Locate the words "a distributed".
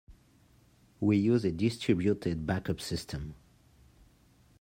1.45-2.47